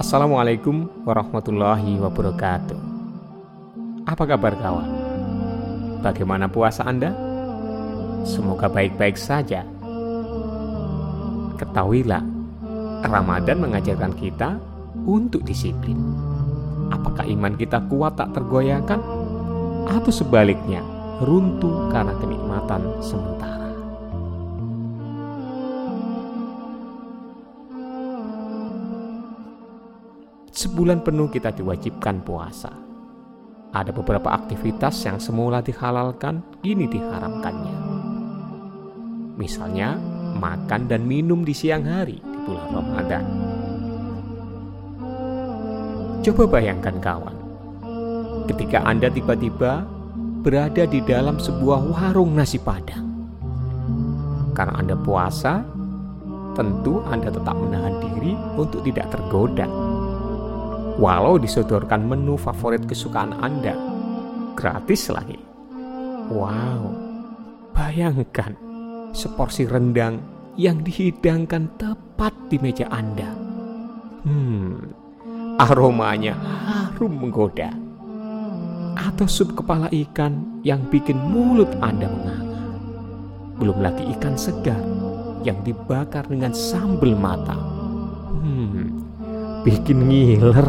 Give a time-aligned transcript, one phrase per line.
[0.00, 2.80] Assalamualaikum warahmatullahi wabarakatuh.
[4.08, 4.88] Apa kabar kawan?
[6.00, 7.12] Bagaimana puasa Anda?
[8.24, 9.60] Semoga baik-baik saja.
[11.60, 12.24] Ketahuilah,
[13.04, 14.56] Ramadan mengajarkan kita
[15.04, 16.00] untuk disiplin.
[16.88, 19.04] Apakah iman kita kuat tak tergoyahkan?
[19.84, 20.80] Atau sebaliknya,
[21.20, 23.69] runtuh karena kenikmatan sementara?
[30.60, 32.68] Sebulan penuh kita diwajibkan puasa.
[33.72, 37.76] Ada beberapa aktivitas yang semula dihalalkan, kini diharamkannya.
[39.40, 39.96] Misalnya,
[40.36, 43.24] makan dan minum di siang hari di bulan Ramadan.
[46.28, 47.36] Coba bayangkan kawan,
[48.52, 49.88] ketika Anda tiba-tiba
[50.44, 53.08] berada di dalam sebuah warung nasi padang.
[54.52, 55.64] Karena Anda puasa,
[56.52, 59.89] tentu Anda tetap menahan diri untuk tidak tergoda
[61.00, 63.72] Walau disodorkan menu favorit kesukaan Anda,
[64.52, 65.40] gratis lagi.
[66.28, 66.92] Wow,
[67.72, 68.52] bayangkan
[69.16, 70.20] seporsi rendang
[70.60, 73.32] yang dihidangkan tepat di meja Anda.
[74.28, 74.92] Hmm,
[75.56, 76.36] aromanya
[76.68, 77.72] harum menggoda.
[79.00, 82.68] Atau sup kepala ikan yang bikin mulut Anda menganga.
[83.56, 84.76] Belum lagi ikan segar
[85.40, 87.64] yang dibakar dengan sambal matang.
[88.44, 88.99] Hmm,
[89.64, 90.68] bikin ngiler.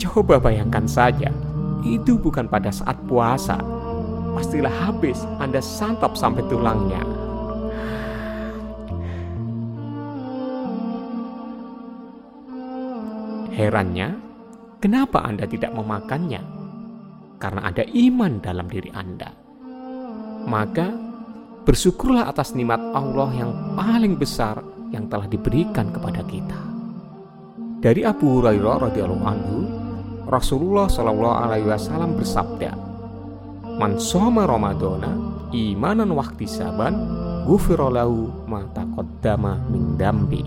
[0.00, 1.28] Coba bayangkan saja,
[1.84, 3.60] itu bukan pada saat puasa.
[4.36, 7.02] Pastilah habis Anda santap sampai tulangnya.
[13.52, 14.16] Herannya,
[14.80, 16.40] kenapa Anda tidak memakannya?
[17.36, 19.28] Karena ada iman dalam diri Anda.
[20.48, 20.88] Maka,
[21.68, 26.79] bersyukurlah atas nikmat Allah yang paling besar yang telah diberikan kepada kita.
[27.80, 29.58] Dari Abu Hurairah radhiyallahu anhu,
[30.28, 32.76] Rasulullah shallallahu alaihi wasallam bersabda,
[33.80, 35.16] "Man shoma Ramadana
[35.48, 36.12] imanan
[36.44, 36.92] saban,
[37.48, 40.44] ghufirallahu ma taqaddama min dambi."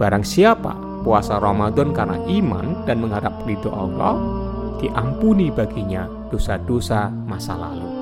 [0.00, 0.72] Barang siapa
[1.04, 4.16] puasa Ramadan karena iman dan mengharap ridho Allah,
[4.80, 7.92] diampuni baginya dosa-dosa masa lalu.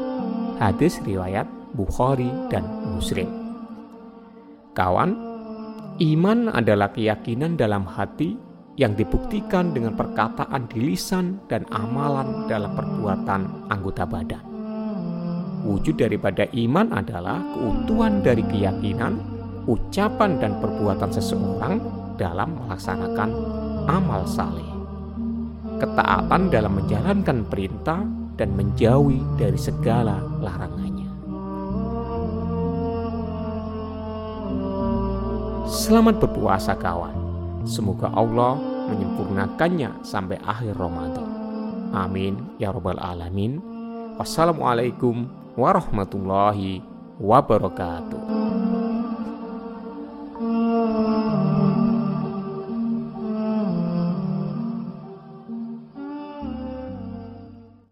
[0.63, 2.63] Hadis riwayat Bukhari dan
[2.95, 3.27] Muslim.
[4.71, 5.19] Kawan,
[6.01, 8.33] Iman adalah keyakinan dalam hati
[8.81, 14.41] yang dibuktikan dengan perkataan di lisan dan amalan dalam perbuatan anggota badan.
[15.61, 19.21] Wujud daripada iman adalah keutuhan dari keyakinan,
[19.69, 21.85] ucapan dan perbuatan seseorang
[22.17, 23.31] dalam melaksanakan
[23.85, 24.73] amal saleh.
[25.85, 28.01] Ketaatan dalam menjalankan perintah
[28.41, 31.00] dan menjauhi dari segala larangannya.
[35.71, 37.15] Selamat berpuasa kawan.
[37.63, 38.59] Semoga Allah
[38.91, 41.31] menyempurnakannya sampai akhir Ramadan.
[41.95, 43.63] Amin ya robbal alamin.
[44.19, 46.83] Wassalamualaikum warahmatullahi
[47.23, 48.20] wabarakatuh.